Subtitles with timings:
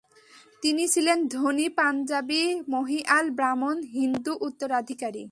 [0.63, 2.43] তিনি ছিলেন ধনী পাঞ্জাবী
[2.69, 5.23] মহিয়াল ব্রাহ্মণ হিন্দু উত্তরাধিকারী।